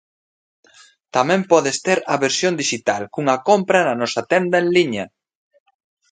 Tamén 1.15 1.41
podes 1.51 1.77
ter 1.85 1.99
a 2.13 2.15
versión 2.25 2.53
dixital 2.61 3.01
cunha 3.13 3.35
compra 3.49 3.79
na 3.83 3.95
nosa 4.01 4.21
tenda 4.31 4.57
en 4.63 4.67
liña. 4.75 5.05